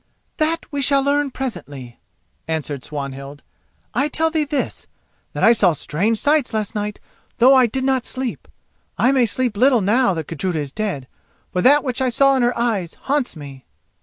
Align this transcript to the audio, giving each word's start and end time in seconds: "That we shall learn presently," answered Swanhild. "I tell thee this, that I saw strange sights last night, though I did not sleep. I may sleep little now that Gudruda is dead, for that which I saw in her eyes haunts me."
"That 0.37 0.65
we 0.71 0.81
shall 0.81 1.03
learn 1.03 1.29
presently," 1.29 1.99
answered 2.47 2.83
Swanhild. 2.83 3.43
"I 3.93 4.07
tell 4.07 4.31
thee 4.31 4.45
this, 4.45 4.87
that 5.33 5.43
I 5.43 5.53
saw 5.53 5.73
strange 5.73 6.17
sights 6.17 6.55
last 6.55 6.73
night, 6.73 6.99
though 7.37 7.53
I 7.53 7.67
did 7.67 7.83
not 7.83 8.05
sleep. 8.05 8.47
I 8.97 9.11
may 9.11 9.27
sleep 9.27 9.55
little 9.55 9.81
now 9.81 10.15
that 10.15 10.25
Gudruda 10.25 10.57
is 10.57 10.71
dead, 10.71 11.07
for 11.53 11.61
that 11.61 11.83
which 11.83 12.01
I 12.01 12.09
saw 12.09 12.33
in 12.35 12.41
her 12.41 12.57
eyes 12.57 12.95
haunts 13.01 13.35
me." 13.35 13.63